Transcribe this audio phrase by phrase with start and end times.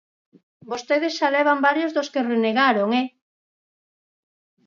[0.71, 3.07] Vostedes xa levan varios dos que renegaron, ¡eh!